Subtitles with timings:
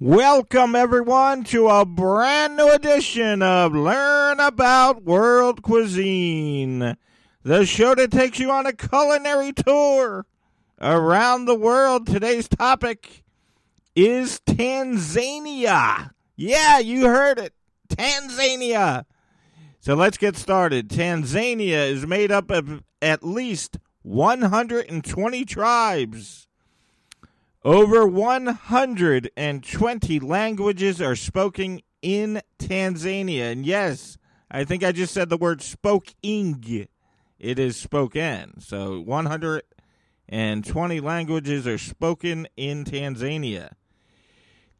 [0.00, 6.96] Welcome, everyone, to a brand new edition of Learn About World Cuisine,
[7.42, 10.24] the show that takes you on a culinary tour
[10.80, 12.06] around the world.
[12.06, 13.24] Today's topic
[13.96, 16.12] is Tanzania.
[16.36, 17.54] Yeah, you heard it.
[17.88, 19.04] Tanzania.
[19.80, 20.90] So let's get started.
[20.90, 26.47] Tanzania is made up of at least 120 tribes.
[27.68, 33.52] Over 120 languages are spoken in Tanzania.
[33.52, 34.16] And yes,
[34.50, 36.88] I think I just said the word spoking.
[37.38, 38.62] It is spoken.
[38.62, 43.72] So 120 languages are spoken in Tanzania.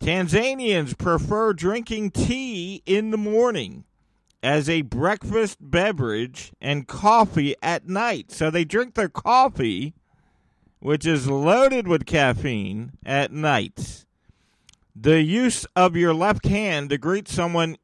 [0.00, 3.84] Tanzanians prefer drinking tea in the morning
[4.42, 8.32] as a breakfast beverage and coffee at night.
[8.32, 9.92] So they drink their coffee,
[10.80, 14.04] which is loaded with caffeine, at night.
[14.94, 17.76] The use of your left hand to greet someone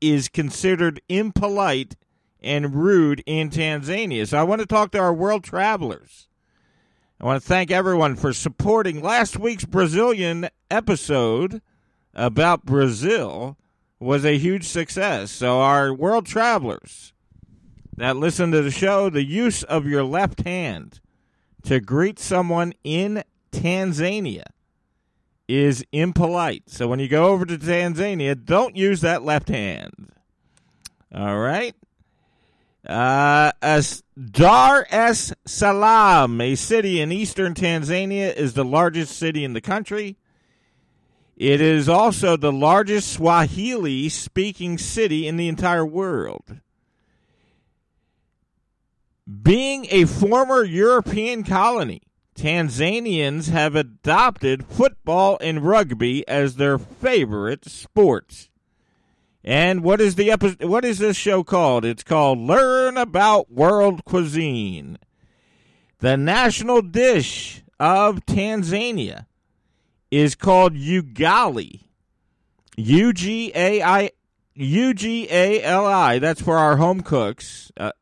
[0.00, 1.96] is considered impolite
[2.40, 4.26] and rude in Tanzania.
[4.26, 6.28] So I want to talk to our world travelers.
[7.20, 11.62] I want to thank everyone for supporting last week's Brazilian episode
[12.14, 13.56] about Brazil
[13.98, 15.30] was a huge success.
[15.30, 17.14] So our world travelers
[17.96, 21.00] that listen to the show, the use of your left hand
[21.66, 24.44] to greet someone in Tanzania
[25.48, 26.70] is impolite.
[26.70, 30.12] So when you go over to Tanzania, don't use that left hand.
[31.14, 31.74] All right?
[32.86, 39.52] Uh, as Dar es Salaam, a city in eastern Tanzania, is the largest city in
[39.52, 40.16] the country.
[41.36, 46.60] It is also the largest Swahili speaking city in the entire world.
[49.42, 52.02] Being a former European colony,
[52.36, 58.50] Tanzanians have adopted football and rugby as their favorite sports.
[59.42, 61.84] And what is the episode, what is this show called?
[61.84, 64.98] It's called Learn About World Cuisine.
[66.00, 69.26] The national dish of Tanzania
[70.10, 71.82] is called ugali.
[72.76, 74.10] U G A I
[74.54, 76.18] U G A L I.
[76.18, 77.72] That's for our home cooks.
[77.76, 77.92] Uh,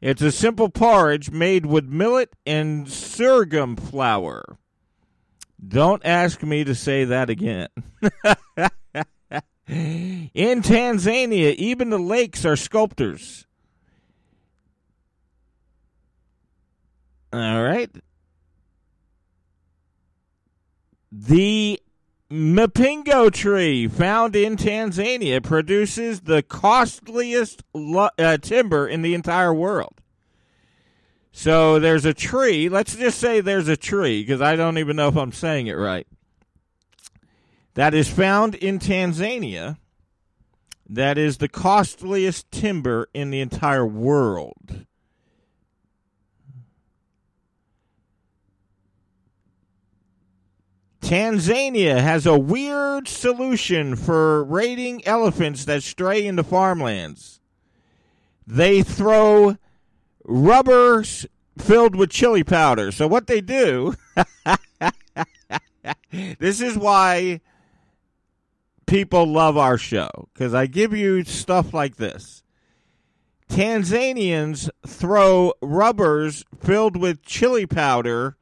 [0.00, 4.58] it's a simple porridge made with millet and sorghum flour.
[5.66, 7.68] Don't ask me to say that again.
[9.68, 13.46] In Tanzania, even the lakes are sculptors.
[17.32, 17.90] All right.
[21.12, 21.80] The
[22.30, 30.00] Mapingo tree, found in Tanzania, produces the costliest lo- uh, timber in the entire world.
[31.32, 32.68] So there's a tree.
[32.68, 35.74] Let's just say there's a tree, because I don't even know if I'm saying it
[35.74, 36.06] right
[37.74, 39.78] that is found in Tanzania
[40.88, 44.86] that is the costliest timber in the entire world.
[51.00, 57.40] Tanzania has a weird solution for raiding elephants that stray into farmlands.
[58.46, 59.56] They throw
[60.24, 61.26] rubbers
[61.58, 62.92] filled with chili powder.
[62.92, 63.94] So, what they do,
[66.38, 67.40] this is why
[68.86, 72.42] people love our show because I give you stuff like this.
[73.48, 78.36] Tanzanians throw rubbers filled with chili powder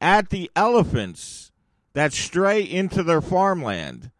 [0.00, 1.43] at the elephants
[1.94, 4.10] that stray into their farmland,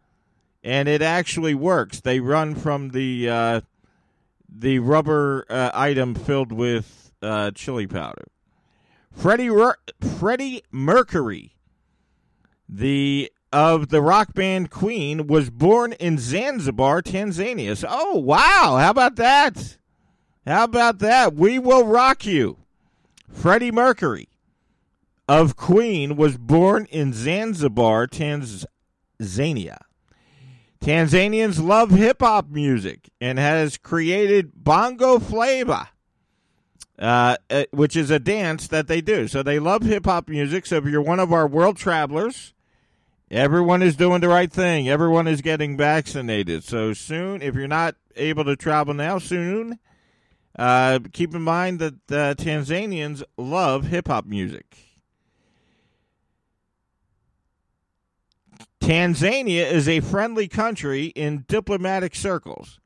[0.63, 2.01] and it actually works.
[2.01, 3.61] They run from the uh,
[4.49, 8.25] the rubber uh, item filled with uh, chili powder.
[9.11, 9.49] Freddie
[10.01, 11.55] Freddie Mercury,
[12.67, 17.77] the of the rock band Queen was born in Zanzibar, Tanzania.
[17.77, 18.77] So, oh, wow.
[18.77, 19.77] How about that?
[20.45, 21.35] How about that?
[21.35, 22.57] We will rock you.
[23.31, 24.27] Freddie Mercury
[25.27, 29.77] of Queen was born in Zanzibar, Tanzania.
[30.81, 35.89] Tanzanians love hip hop music and has created bongo flava,
[36.99, 39.27] uh, uh, which is a dance that they do.
[39.27, 40.65] So they love hip hop music.
[40.65, 42.53] So if you're one of our world travelers,
[43.31, 44.87] Everyone is doing the right thing.
[44.87, 46.63] Everyone is getting vaccinated.
[46.63, 49.79] So soon, if you're not able to travel now, soon,
[50.57, 54.84] uh, keep in mind that uh, Tanzanians love hip hop music.
[58.85, 62.79] Tanzania is a friendly country in diplomatic circles,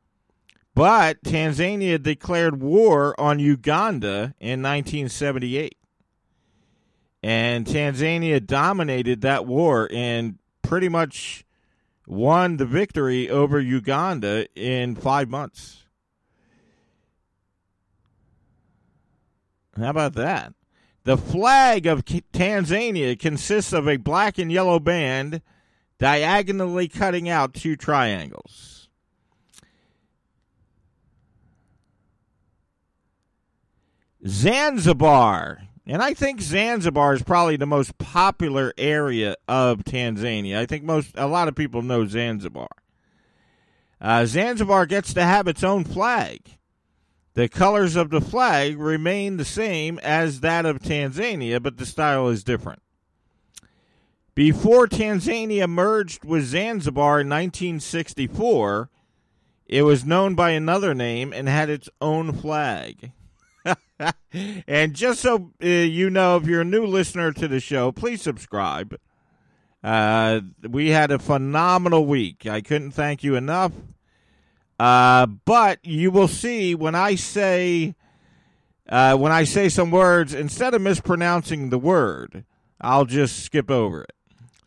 [0.74, 5.75] but Tanzania declared war on Uganda in 1978
[7.22, 11.44] and Tanzania dominated that war and pretty much
[12.07, 15.84] won the victory over Uganda in five months.
[19.78, 20.54] How about that?
[21.04, 25.42] The flag of Tanzania consists of a black and yellow band
[26.00, 28.88] diagonally cutting out two triangles.
[34.25, 35.62] Zanzibar.
[35.86, 40.57] And I think Zanzibar is probably the most popular area of Tanzania.
[40.57, 42.69] I think most a lot of people know Zanzibar.
[44.00, 46.42] Uh, Zanzibar gets to have its own flag.
[47.34, 52.28] The colors of the flag remain the same as that of Tanzania, but the style
[52.30, 52.81] is different.
[54.39, 58.89] Before Tanzania merged with Zanzibar in 1964,
[59.65, 63.12] it was known by another name and had its own flag.
[64.65, 68.21] and just so uh, you know, if you're a new listener to the show, please
[68.21, 68.97] subscribe.
[69.83, 72.45] Uh, we had a phenomenal week.
[72.45, 73.74] I couldn't thank you enough.
[74.80, 77.94] Uh, but you will see when I say
[78.88, 82.45] uh, when I say some words, instead of mispronouncing the word,
[82.80, 84.13] I'll just skip over it.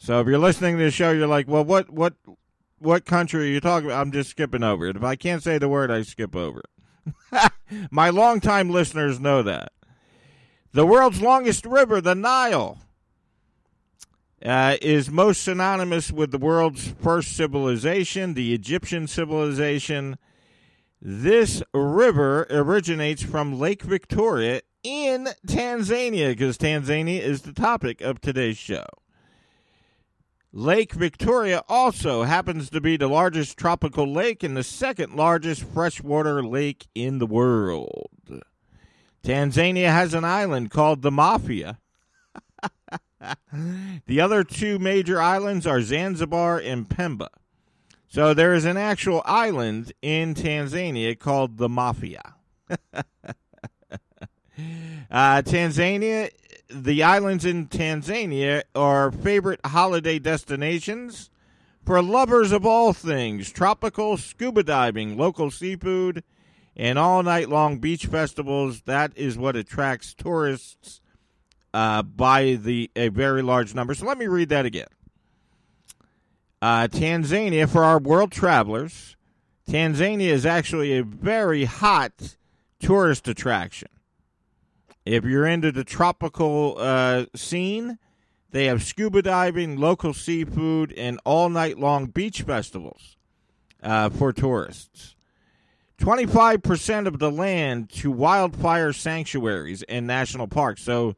[0.03, 2.15] So if you're listening to the show, you're like, "Well, what what
[2.81, 4.97] what country are you talking about?" I'm just skipping over it.
[4.97, 7.53] If I can't say the word, I skip over it.
[7.93, 9.71] My longtime listeners know that.
[10.73, 12.81] The world's longest river, the Nile,
[14.45, 20.19] uh, is most synonymous with the world's first civilization, the Egyptian civilization.
[21.01, 28.59] This river originates from Lake Victoria in Tanzania, because Tanzania is the topic of today's
[28.59, 28.85] show.
[30.53, 36.43] Lake Victoria also happens to be the largest tropical lake and the second largest freshwater
[36.43, 38.11] lake in the world.
[39.25, 41.79] Tanzania has an island called the Mafia
[44.07, 47.29] the other two major islands are Zanzibar and Pemba.
[48.09, 52.35] So there is an actual island in Tanzania called the Mafia.
[52.69, 53.07] uh,
[55.43, 56.31] Tanzania,
[56.75, 61.31] the islands in Tanzania are favorite holiday destinations
[61.85, 66.25] for lovers of all things tropical, scuba diving, local seafood,
[66.77, 68.83] and all night long beach festivals.
[68.83, 71.01] That is what attracts tourists
[71.75, 73.95] uh, by the a very large number.
[73.95, 74.89] So let me read that again.
[76.61, 79.17] Uh, Tanzania, for our world travelers,
[79.69, 82.37] Tanzania is actually a very hot
[82.79, 83.89] tourist attraction.
[85.05, 87.99] If you're into the tropical uh, scene,
[88.51, 93.17] they have scuba diving, local seafood, and all night long beach festivals
[93.83, 95.17] uh, for tourists.
[95.99, 100.83] 25% of the land to wildfire sanctuaries and national parks.
[100.83, 101.15] So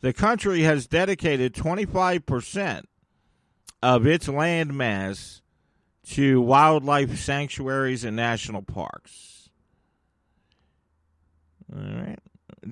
[0.00, 2.84] the country has dedicated 25%
[3.82, 5.42] of its land mass
[6.08, 9.50] to wildlife sanctuaries and national parks.
[11.74, 12.18] All right.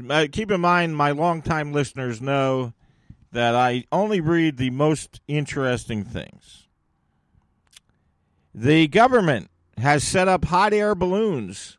[0.09, 2.73] Uh, keep in mind, my longtime listeners know
[3.33, 6.69] that I only read the most interesting things.
[8.55, 11.79] The government has set up hot air balloons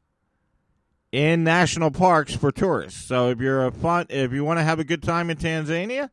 [1.12, 3.06] in national parks for tourists.
[3.06, 6.10] So if you're a fun, if you want to have a good time in Tanzania,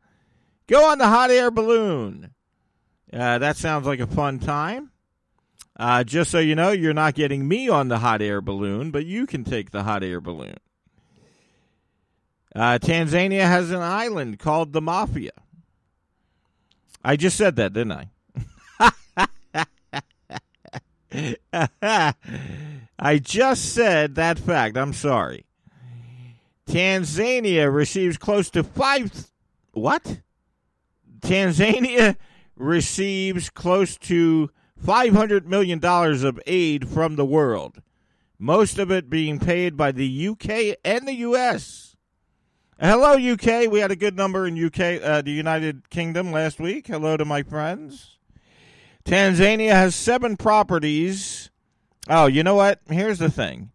[0.67, 2.33] go on the hot air balloon.
[3.11, 4.91] Uh, that sounds like a fun time.
[5.77, 9.05] Uh, just so you know, you're not getting me on the hot air balloon, but
[9.05, 10.57] you can take the hot air balloon.
[12.55, 15.31] Uh, Tanzania has an island called the Mafia.
[17.03, 18.09] I just said that, didn't I?
[22.99, 24.77] I just said that fact.
[24.77, 25.45] I'm sorry.
[26.67, 29.11] Tanzania receives close to five.
[29.71, 30.21] What?
[31.21, 32.15] Tanzania
[32.55, 34.49] receives close to
[34.83, 37.81] $500 million of aid from the world,
[38.37, 41.88] most of it being paid by the UK and the US.
[42.81, 43.69] Hello, UK.
[43.69, 46.87] We had a good number in UK, uh, the United Kingdom last week.
[46.87, 48.17] Hello to my friends.
[49.03, 51.49] Tanzania has seven properties.
[52.07, 52.79] Oh, you know what?
[52.89, 53.71] Here's the thing.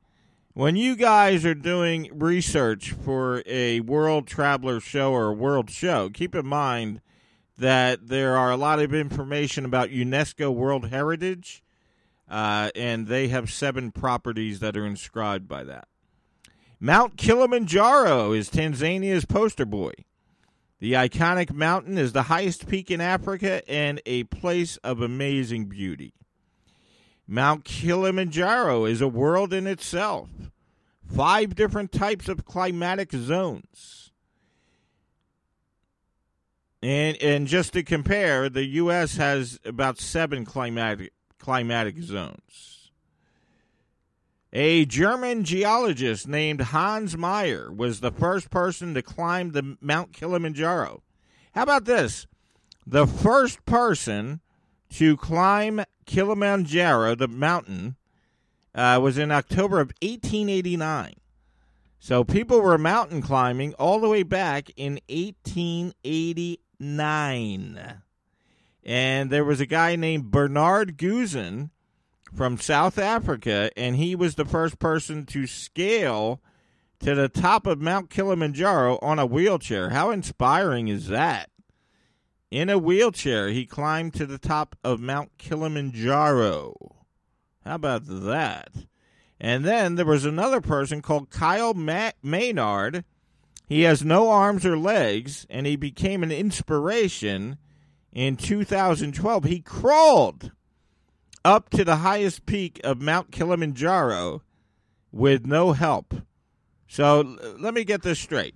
[0.54, 6.08] When you guys are doing research for a world traveler show or a world show,
[6.08, 7.02] keep in mind
[7.58, 11.62] that there are a lot of information about UNESCO World Heritage,
[12.26, 15.88] uh, and they have seven properties that are inscribed by that.
[16.84, 19.92] Mount Kilimanjaro is Tanzania's poster boy.
[20.80, 26.12] The iconic mountain is the highest peak in Africa and a place of amazing beauty.
[27.26, 30.28] Mount Kilimanjaro is a world in itself.
[31.10, 34.12] Five different types of climatic zones.
[36.82, 42.73] And and just to compare, the US has about seven climatic climatic zones.
[44.56, 51.02] A German geologist named Hans Meyer was the first person to climb the Mount Kilimanjaro.
[51.56, 52.28] How about this?
[52.86, 54.38] The first person
[54.90, 57.96] to climb Kilimanjaro, the mountain,
[58.76, 61.14] uh, was in October of 1889.
[61.98, 68.02] So people were mountain climbing all the way back in 1889.
[68.84, 71.70] And there was a guy named Bernard Goosen
[72.34, 76.40] from South Africa, and he was the first person to scale
[77.00, 79.90] to the top of Mount Kilimanjaro on a wheelchair.
[79.90, 81.50] How inspiring is that?
[82.50, 86.74] In a wheelchair, he climbed to the top of Mount Kilimanjaro.
[87.64, 88.68] How about that?
[89.40, 93.04] And then there was another person called Kyle Ma- Maynard.
[93.66, 97.58] He has no arms or legs, and he became an inspiration
[98.12, 99.44] in 2012.
[99.44, 100.52] He crawled
[101.44, 104.42] up to the highest peak of Mount Kilimanjaro
[105.12, 106.14] with no help.
[106.88, 108.54] So let me get this straight.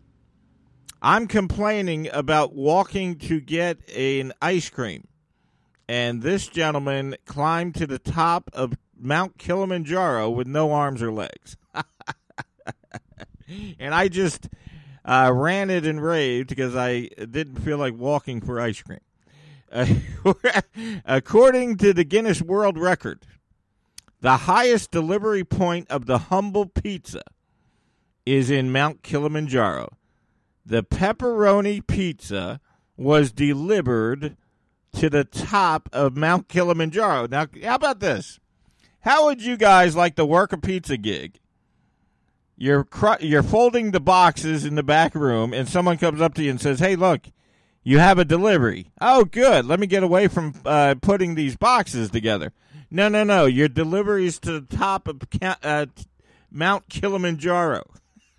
[1.01, 5.07] I'm complaining about walking to get an ice cream.
[5.89, 11.57] And this gentleman climbed to the top of Mount Kilimanjaro with no arms or legs.
[13.79, 14.49] and I just
[15.05, 19.01] uh, ranted and raved because I didn't feel like walking for ice cream.
[21.05, 23.27] According to the Guinness World Record,
[24.21, 27.23] the highest delivery point of the humble pizza
[28.27, 29.97] is in Mount Kilimanjaro.
[30.65, 32.61] The pepperoni pizza
[32.97, 34.37] was delivered
[34.95, 37.29] to the top of Mount Kilimanjaro.
[37.29, 38.41] Now, how about this?
[39.01, 41.39] How would you guys like to work a pizza gig?
[42.57, 46.43] You're cr- you're folding the boxes in the back room, and someone comes up to
[46.43, 47.29] you and says, "Hey, look,
[47.83, 49.67] you have a delivery." Oh, good.
[49.67, 52.53] Let me get away from uh, putting these boxes together.
[52.91, 53.45] No, no, no.
[53.45, 55.87] Your delivery is to the top of uh,
[56.51, 57.85] Mount Kilimanjaro.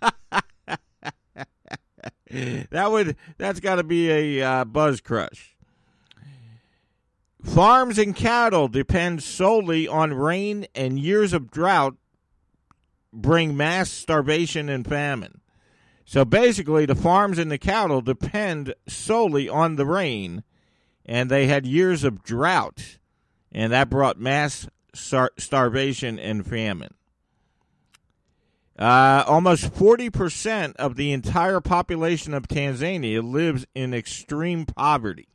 [2.30, 5.56] that would that's got to be a uh, buzz crush.
[7.42, 11.96] Farms and cattle depend solely on rain, and years of drought
[13.12, 15.39] bring mass starvation and famine.
[16.10, 20.42] So basically, the farms and the cattle depend solely on the rain,
[21.06, 22.98] and they had years of drought,
[23.52, 26.94] and that brought mass star- starvation and famine.
[28.76, 35.28] Uh, almost 40% of the entire population of Tanzania lives in extreme poverty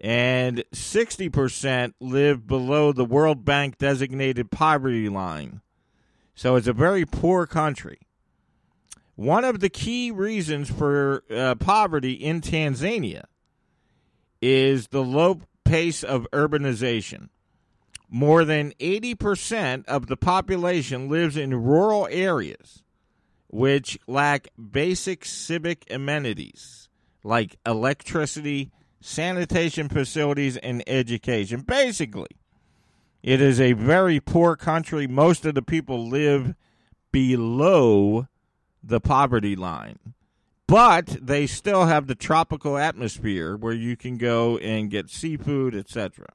[0.00, 5.60] and 60% live below the World Bank designated poverty line.
[6.36, 8.03] So it's a very poor country.
[9.16, 13.24] One of the key reasons for uh, poverty in Tanzania
[14.42, 17.28] is the low pace of urbanization.
[18.10, 22.82] More than 80% of the population lives in rural areas
[23.48, 26.88] which lack basic civic amenities
[27.22, 31.60] like electricity, sanitation facilities, and education.
[31.60, 32.30] Basically,
[33.22, 35.06] it is a very poor country.
[35.06, 36.56] Most of the people live
[37.12, 38.26] below
[38.86, 39.98] the poverty line.
[40.66, 46.26] But they still have the tropical atmosphere where you can go and get seafood, etc.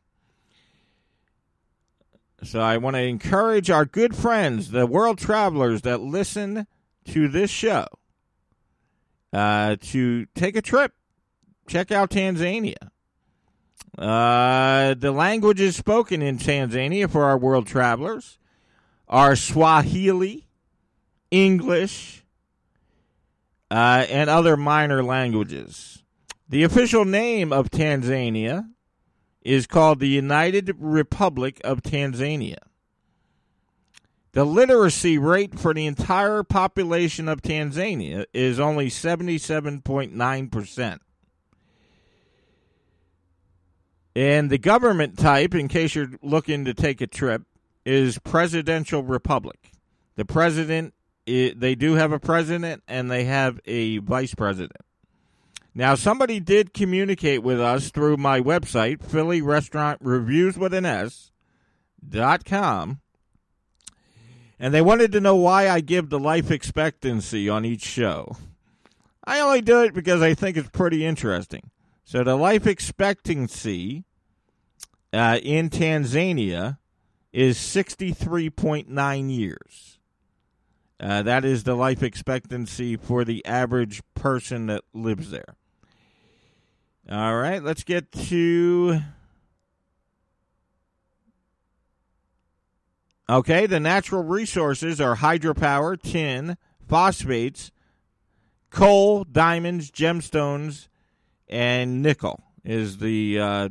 [2.43, 6.67] So I want to encourage our good friends, the world travelers that listen
[7.05, 7.85] to this show,
[9.33, 10.93] uh, to take a trip
[11.69, 12.89] check out Tanzania.
[13.97, 18.37] Uh, the languages spoken in Tanzania for our world travelers
[19.07, 20.47] are Swahili,
[21.31, 22.18] English,
[23.71, 26.03] uh, and other minor languages.
[26.47, 28.69] The official name of Tanzania
[29.41, 32.57] is called the United Republic of Tanzania.
[34.31, 40.99] The literacy rate for the entire population of Tanzania is only 77.9%.
[44.15, 47.43] And the government type, in case you're looking to take a trip,
[47.85, 49.71] is presidential republic.
[50.15, 50.93] The president,
[51.29, 54.81] they do have a president and they have a vice president.
[55.75, 61.31] Now, somebody did communicate with us through my website, Philly Restaurant Reviews with an S
[62.07, 63.01] dot com,
[64.59, 68.36] and they wanted to know why I give the life expectancy on each show.
[69.24, 71.69] I only do it because I think it's pretty interesting.
[72.03, 74.05] So the life expectancy
[75.13, 76.79] uh, in Tanzania
[77.31, 79.98] is 63.9 years.
[80.99, 85.55] Uh, that is the life expectancy for the average person that lives there.
[87.09, 88.99] All right, let's get to
[93.29, 97.69] Okay, the natural resources are hydropower, tin, phosphates,
[98.71, 100.87] coal, diamonds, gemstones,
[101.47, 103.69] and nickel is the uh,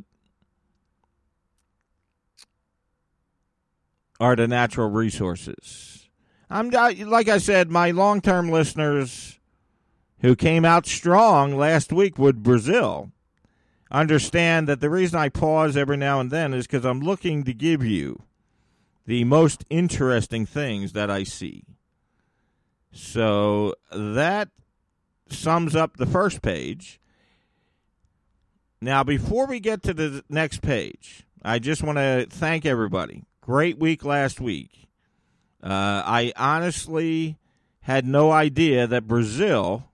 [4.21, 5.98] are the natural resources.
[6.51, 9.39] I'm like I said, my long term listeners
[10.21, 13.13] who came out strong last week with Brazil
[13.91, 17.55] understand that the reason I pause every now and then is because I'm looking to
[17.55, 18.23] give you
[19.07, 21.65] the most interesting things that I see.
[22.93, 24.49] So that
[25.31, 27.01] sums up the first page.
[28.81, 33.25] Now, before we get to the next page, I just want to thank everybody.
[33.41, 34.88] Great week last week.
[35.63, 37.39] Uh, I honestly
[37.83, 39.91] had no idea that Brazil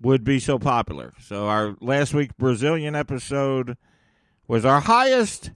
[0.00, 1.14] would be so popular.
[1.20, 3.76] So, our last week Brazilian episode
[4.46, 5.50] was our highest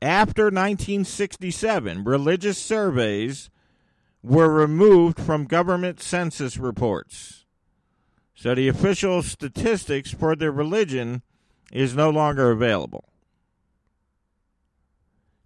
[0.01, 3.49] After 1967, religious surveys
[4.23, 7.45] were removed from government census reports.
[8.33, 11.21] So the official statistics for their religion
[11.71, 13.05] is no longer available.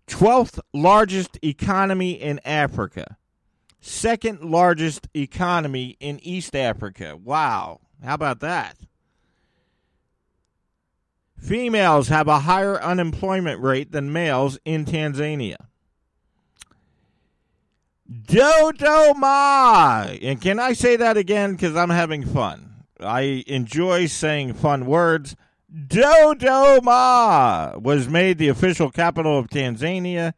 [0.07, 3.17] 12th largest economy in Africa
[3.85, 7.15] second largest economy in East Africa.
[7.15, 7.81] Wow.
[8.03, 8.77] How about that?
[11.45, 15.57] Females have a higher unemployment rate than males in Tanzania.
[18.11, 20.17] Dodoma!
[20.23, 21.51] And can I say that again?
[21.51, 22.85] Because I'm having fun.
[22.99, 25.35] I enjoy saying fun words.
[25.71, 30.33] Dodoma was made the official capital of Tanzania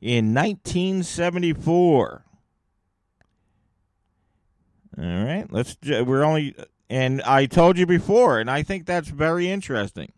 [0.00, 2.24] in 1974.
[4.98, 5.78] All right, let's.
[5.82, 6.54] We're only,
[6.90, 10.12] and I told you before, and I think that's very interesting.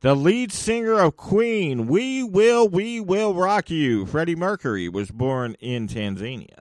[0.00, 5.56] The lead singer of Queen, We Will, We Will Rock You, Freddie Mercury, was born
[5.60, 6.60] in Tanzania.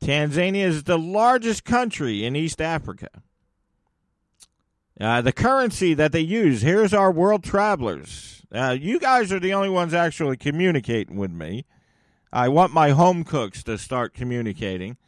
[0.00, 3.08] Tanzania is the largest country in East Africa.
[5.00, 8.42] Uh, the currency that they use, here's our world travelers.
[8.52, 11.64] Uh, you guys are the only ones actually communicating with me.
[12.32, 14.98] I want my home cooks to start communicating.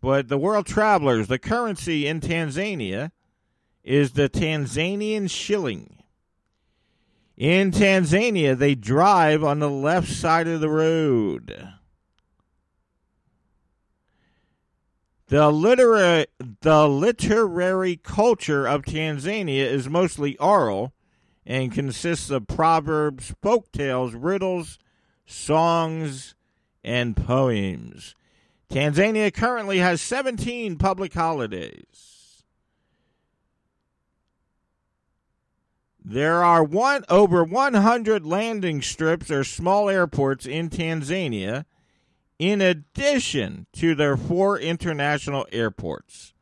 [0.00, 3.10] But the world travelers, the currency in Tanzania
[3.86, 6.02] is the Tanzanian shilling.
[7.36, 11.68] In Tanzania, they drive on the left side of the road.
[15.28, 16.26] The literary,
[16.62, 20.92] the literary culture of Tanzania is mostly oral
[21.44, 24.78] and consists of proverbs, folk tales, riddles,
[25.26, 26.34] songs,
[26.82, 28.16] and poems.
[28.68, 32.16] Tanzania currently has 17 public holidays.
[36.08, 41.64] There are one over 100 landing strips or small airports in Tanzania
[42.38, 46.32] in addition to their four international airports.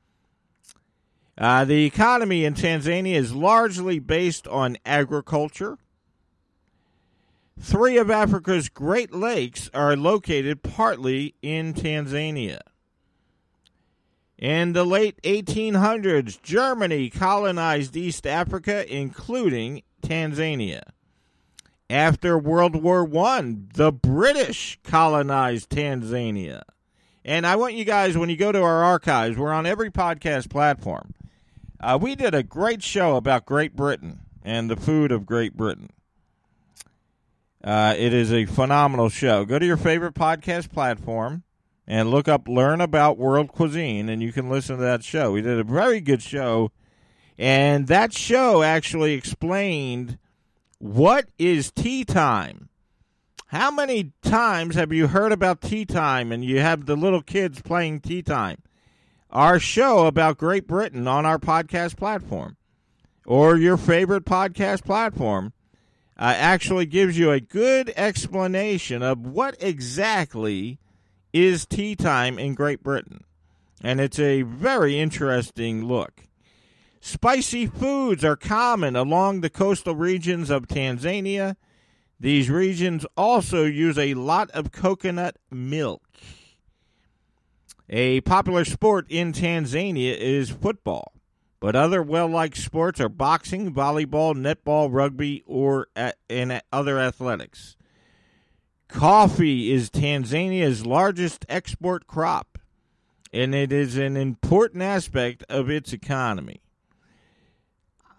[1.38, 5.78] Uh, the economy in Tanzania is largely based on agriculture,
[7.58, 12.60] Three of Africa's Great Lakes are located partly in Tanzania.
[14.44, 20.82] In the late 1800s, Germany colonized East Africa, including Tanzania.
[21.88, 26.60] After World War I, the British colonized Tanzania.
[27.24, 30.50] And I want you guys, when you go to our archives, we're on every podcast
[30.50, 31.14] platform.
[31.80, 35.88] Uh, we did a great show about Great Britain and the food of Great Britain.
[37.64, 39.46] Uh, it is a phenomenal show.
[39.46, 41.44] Go to your favorite podcast platform
[41.86, 45.32] and look up Learn About World Cuisine, and you can listen to that show.
[45.32, 46.70] We did a very good show,
[47.38, 50.18] and that show actually explained
[50.78, 52.68] what is tea time.
[53.48, 57.62] How many times have you heard about tea time and you have the little kids
[57.62, 58.58] playing tea time?
[59.30, 62.56] Our show about Great Britain on our podcast platform
[63.26, 65.52] or your favorite podcast platform
[66.18, 70.78] uh, actually gives you a good explanation of what exactly
[71.34, 73.24] is tea time in Great Britain.
[73.82, 76.22] And it's a very interesting look.
[77.00, 81.56] Spicy foods are common along the coastal regions of Tanzania.
[82.18, 86.02] These regions also use a lot of coconut milk.
[87.90, 91.12] A popular sport in Tanzania is football,
[91.60, 95.88] but other well liked sports are boxing, volleyball, netball, rugby, or
[96.30, 97.76] and other athletics.
[98.94, 102.60] Coffee is Tanzania's largest export crop,
[103.32, 106.62] and it is an important aspect of its economy.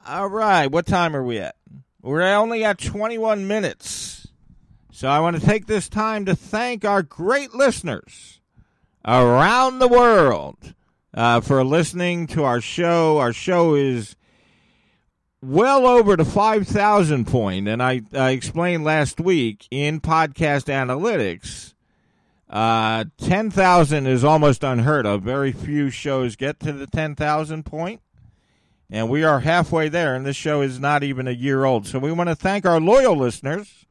[0.06, 1.56] All right, what time are we at?
[2.02, 4.28] We're only at 21 minutes.
[4.92, 8.42] So I want to take this time to thank our great listeners
[9.06, 10.76] around the world
[11.14, 13.18] uh, for listening to our show.
[13.18, 14.18] Our show is
[15.46, 21.74] well over the 5,000 point, and I, I explained last week in podcast analytics.
[22.50, 25.24] Uh, 10,000 is almost unheard of.
[25.24, 28.00] Very few shows get to the 10,000.
[28.90, 31.88] And we are halfway there, and this show is not even a year old.
[31.88, 33.86] So we want to thank our loyal listeners.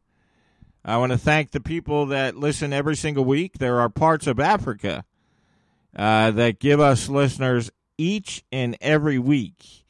[0.85, 3.59] I want to thank the people that listen every single week.
[3.59, 5.05] There are parts of Africa
[5.97, 9.84] uh, that give us listeners each and every week.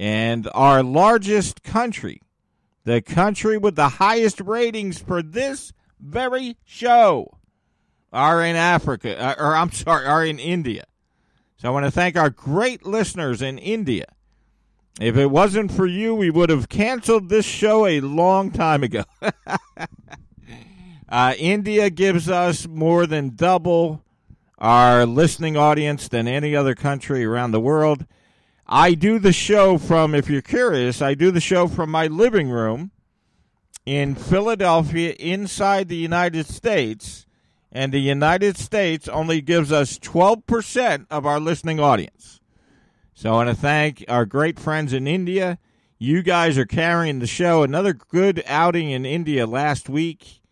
[0.00, 2.22] And our largest country,
[2.84, 7.36] the country with the highest ratings for this very show,
[8.10, 10.84] are in Africa, uh, or I'm sorry, are in India.
[11.58, 14.06] So I want to thank our great listeners in India.
[14.98, 19.04] If it wasn't for you, we would have canceled this show a long time ago.
[21.10, 24.02] uh, India gives us more than double
[24.56, 28.06] our listening audience than any other country around the world.
[28.72, 32.50] I do the show from, if you're curious, I do the show from my living
[32.50, 32.92] room
[33.84, 37.26] in Philadelphia inside the United States,
[37.72, 42.40] and the United States only gives us 12% of our listening audience.
[43.12, 45.58] So I want to thank our great friends in India.
[45.98, 47.64] You guys are carrying the show.
[47.64, 50.42] Another good outing in India last week.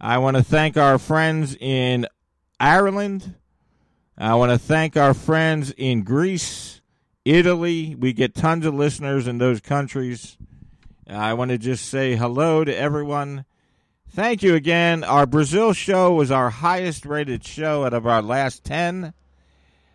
[0.00, 2.06] I want to thank our friends in
[2.58, 3.34] Ireland.
[4.16, 6.81] I want to thank our friends in Greece,
[7.24, 7.94] Italy.
[7.94, 10.36] We get tons of listeners in those countries.
[11.08, 13.44] I want to just say hello to everyone.
[14.10, 15.04] Thank you again.
[15.04, 19.14] Our Brazil show was our highest rated show out of our last 10.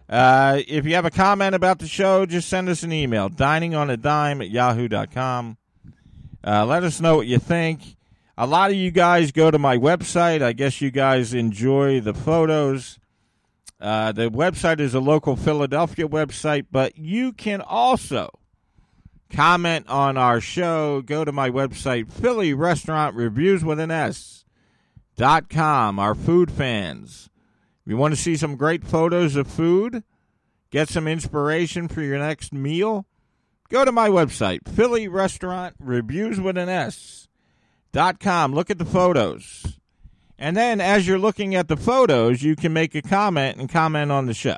[0.10, 4.42] Uh, if you have a comment about the show, just send us an email, diningonadime
[4.42, 5.58] at yahoo.com.
[6.44, 7.98] Uh, let us know what you think.
[8.38, 10.42] A lot of you guys go to my website.
[10.42, 13.00] I guess you guys enjoy the photos.
[13.80, 18.30] Uh, the website is a local Philadelphia website, but you can also
[19.30, 21.02] comment on our show.
[21.02, 24.46] Go to my website, Philly Restaurant Reviews with an S
[25.16, 26.00] dot com.
[26.00, 27.30] Our food fans
[27.86, 30.04] if you want to see some great photos of food,
[30.72, 33.06] get some inspiration for your next meal,
[33.70, 37.28] go to my website, Philly Restaurant Reviews with an S
[37.94, 38.54] dot com.
[38.54, 39.77] Look at the photos.
[40.40, 44.12] And then as you're looking at the photos, you can make a comment and comment
[44.12, 44.58] on the show.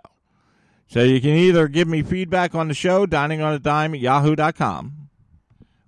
[0.87, 3.99] So you can either give me feedback on the show, dining on a dime at
[3.99, 5.09] yahoo.com,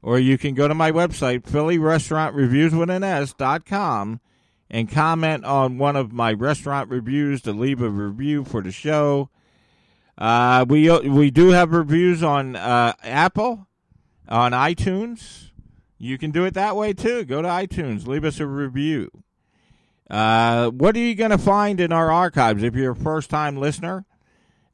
[0.01, 3.33] or you can go to my website, Philly Restaurant Reviews with an S
[4.71, 9.29] and comment on one of my restaurant reviews to leave a review for the show.
[10.17, 13.67] Uh, we we do have reviews on uh, Apple,
[14.29, 15.49] on iTunes.
[15.97, 17.25] You can do it that way too.
[17.25, 19.09] Go to iTunes, leave us a review.
[20.11, 23.55] Uh, what are you going to find in our archives if you're a first time
[23.55, 24.03] listener?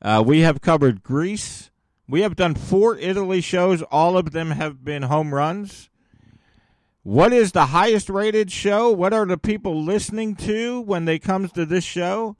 [0.01, 1.69] Uh, we have covered Greece.
[2.09, 3.83] We have done four Italy shows.
[3.83, 5.91] All of them have been home runs.
[7.03, 8.91] What is the highest rated show?
[8.91, 12.35] What are the people listening to when they comes to this show?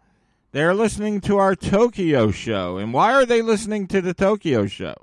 [0.52, 2.78] They're listening to our Tokyo show.
[2.78, 4.96] And why are they listening to the Tokyo show?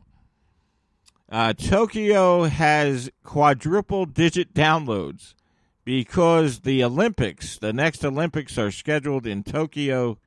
[1.30, 5.34] Uh, Tokyo has quadruple digit downloads
[5.84, 10.18] because the Olympics, the next Olympics, are scheduled in Tokyo.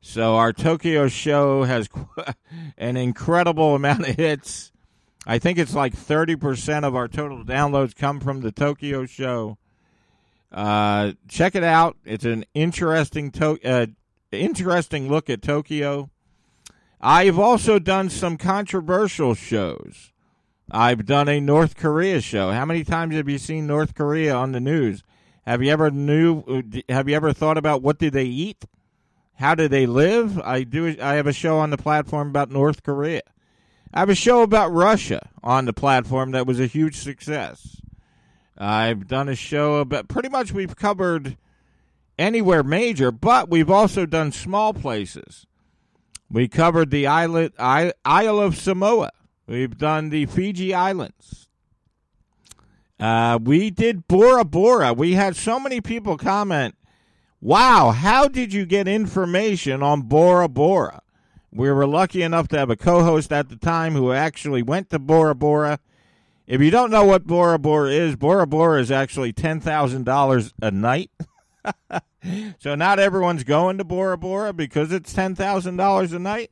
[0.00, 1.88] So our Tokyo show has
[2.78, 4.72] an incredible amount of hits.
[5.26, 9.58] I think it's like 30% of our total downloads come from the Tokyo show.
[10.50, 11.96] Uh, check it out.
[12.04, 13.86] It's an interesting to- uh,
[14.32, 16.10] interesting look at Tokyo.
[17.00, 20.12] I've also done some controversial shows.
[20.70, 22.50] I've done a North Korea show.
[22.50, 25.02] How many times have you seen North Korea on the news?
[25.46, 28.66] Have you ever knew uh, have you ever thought about what do they eat?
[29.36, 30.38] How do they live?
[30.40, 33.22] I do I have a show on the platform about North Korea.
[33.94, 37.80] I have a show about Russia on the platform that was a huge success.
[38.58, 41.38] I've done a show about pretty much we've covered
[42.18, 45.46] anywhere major, but we've also done small places.
[46.30, 47.94] We covered the islet, Isle
[48.40, 49.12] of Samoa.
[49.48, 51.48] We've done the Fiji Islands.
[53.00, 54.92] Uh, we did Bora Bora.
[54.92, 56.74] We had so many people comment,
[57.40, 61.02] wow, how did you get information on Bora Bora?
[61.50, 64.90] We were lucky enough to have a co host at the time who actually went
[64.90, 65.80] to Bora Bora
[66.48, 71.10] if you don't know what Bora Bora is, Bora Bora is actually $10,000 a night.
[72.58, 76.50] so not everyone's going to Bora Bora because it's $10,000 a night.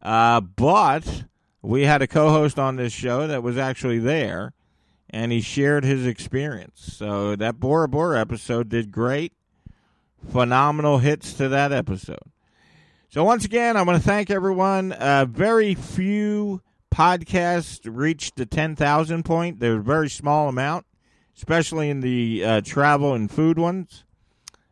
[0.00, 1.24] Uh, but
[1.66, 4.52] we had a co host on this show that was actually there
[5.10, 6.94] and he shared his experience.
[6.96, 9.32] So that Bora Bora episode did great.
[10.30, 12.30] Phenomenal hits to that episode.
[13.08, 14.92] So once again, I want to thank everyone.
[14.92, 16.62] Uh, very few
[16.94, 19.58] podcasts reached the 10,000 point.
[19.58, 20.86] They're a very small amount,
[21.36, 24.04] especially in the uh, travel and food ones.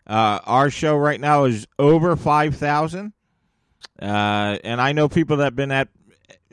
[0.07, 3.13] Uh, our show right now is over 5,000.
[4.01, 4.05] Uh,
[4.65, 5.89] and I know people that have been at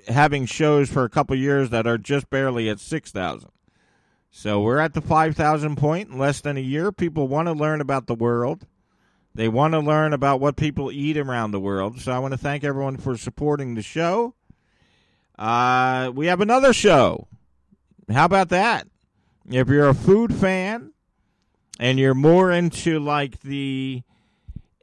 [0.08, 3.50] having shows for a couple years that are just barely at 6,000.
[4.32, 6.92] So we're at the 5,000 point in less than a year.
[6.92, 8.66] People want to learn about the world.
[9.36, 12.00] They want to learn about what people eat around the world.
[12.00, 14.36] So I want to thank everyone for supporting the show.
[15.38, 17.28] Uh, we have another show.
[18.10, 18.88] How about that?
[19.50, 20.92] If you're a food fan
[21.80, 24.04] and you're more into like the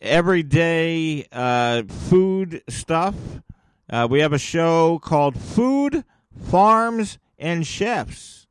[0.01, 3.15] everyday uh, food stuff,
[3.90, 6.05] uh, we have a show called Food,
[6.37, 8.46] Farms, and Chefs,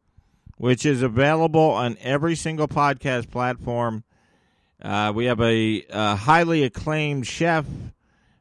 [0.58, 4.04] which is available on every single podcast platform.
[4.82, 7.66] Uh, we have a, a, highly acclaimed chef.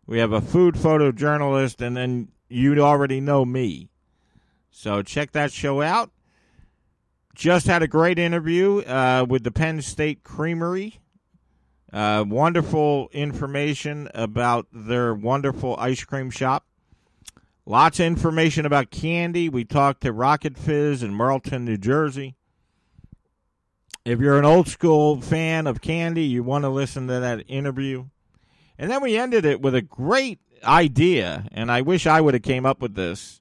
[0.06, 3.90] We have a food photojournalist, and then you already know me.
[4.70, 6.11] So check that show out.
[7.35, 11.00] Just had a great interview uh, with the Penn State Creamery.
[11.92, 16.64] Uh, wonderful information about their wonderful ice cream shop.
[17.68, 19.48] Lots of information about candy.
[19.48, 22.37] We talked to Rocket Fizz in Marlton, New Jersey.
[24.05, 28.05] If you're an old school fan of candy, you want to listen to that interview.
[28.79, 32.44] And then we ended it with a great idea, and I wish I would have
[32.44, 33.40] came up with this.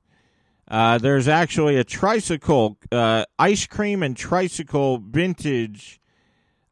[0.68, 6.02] Uh, there's actually a tricycle, uh, ice cream and tricycle vintage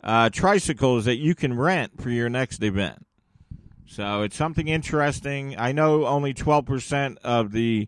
[0.03, 3.05] uh, tricycles that you can rent for your next event.
[3.93, 5.55] So it's something interesting.
[5.55, 7.87] I know only 12% of the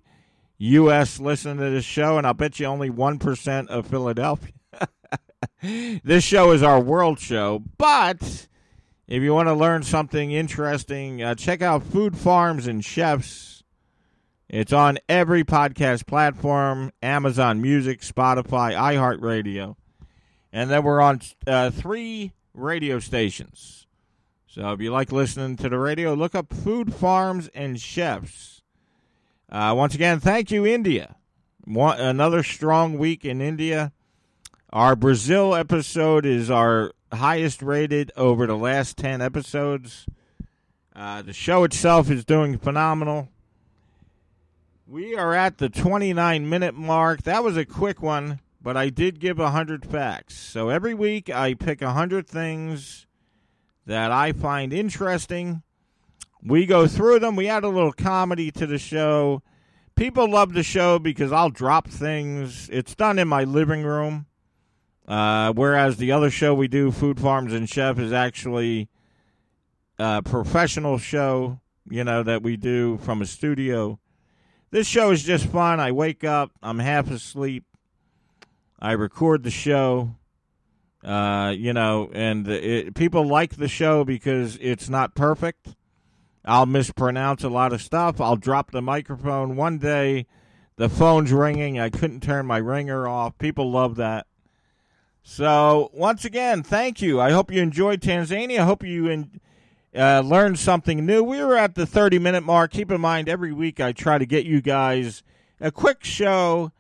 [0.59, 1.19] U.S.
[1.19, 4.53] listen to this show, and I'll bet you only 1% of Philadelphia.
[6.03, 8.45] this show is our world show, but
[9.07, 13.63] if you want to learn something interesting, uh, check out Food Farms and Chefs.
[14.47, 19.75] It's on every podcast platform Amazon Music, Spotify, iHeartRadio.
[20.53, 23.84] And then we're on uh, three radio stations.
[24.47, 28.61] So if you like listening to the radio, look up Food Farms and Chefs.
[29.49, 31.15] Uh, once again, thank you, India.
[31.65, 33.91] One, another strong week in India.
[34.71, 40.05] Our Brazil episode is our highest rated over the last 10 episodes.
[40.95, 43.29] Uh, the show itself is doing phenomenal.
[44.87, 47.23] We are at the 29 minute mark.
[47.23, 50.37] That was a quick one, but I did give 100 facts.
[50.37, 53.04] So every week I pick 100 things
[53.85, 55.63] that I find interesting.
[56.41, 57.35] We go through them.
[57.35, 59.41] We add a little comedy to the show.
[59.95, 62.69] People love the show because I'll drop things.
[62.71, 64.25] It's done in my living room.
[65.07, 68.89] Uh, whereas the other show we do, Food Farms and Chef, is actually
[69.99, 73.99] a professional show, you know, that we do from a studio.
[74.71, 75.79] This show is just fun.
[75.79, 77.63] I wake up, I'm half asleep,
[78.79, 80.15] I record the show,
[81.05, 85.75] uh, you know, and it, people like the show because it's not perfect.
[86.43, 88.19] I'll mispronounce a lot of stuff.
[88.19, 89.55] I'll drop the microphone.
[89.55, 90.25] One day,
[90.77, 91.79] the phone's ringing.
[91.79, 93.37] I couldn't turn my ringer off.
[93.37, 94.25] People love that.
[95.21, 97.21] So once again, thank you.
[97.21, 98.59] I hope you enjoyed Tanzania.
[98.59, 99.39] I hope you in,
[99.95, 101.23] uh, learned something new.
[101.23, 102.71] We were at the 30 minute mark.
[102.71, 105.23] Keep in mind, every week I try to get you guys
[105.59, 106.71] a quick show.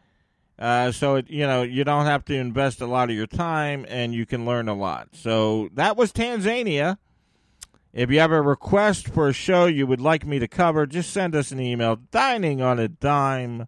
[0.57, 3.85] Uh, so it, you know you don't have to invest a lot of your time
[3.89, 5.09] and you can learn a lot.
[5.13, 6.97] So that was Tanzania.
[7.93, 11.11] If you have a request for a show you would like me to cover, just
[11.11, 13.67] send us an email, dining on a dime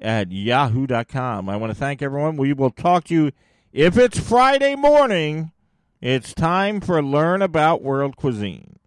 [0.00, 1.48] at yahoo.com.
[1.48, 2.36] I want to thank everyone.
[2.36, 3.32] We will talk to you
[3.72, 5.50] if it's Friday morning,
[6.02, 8.78] it's time for Learn About World Cuisine.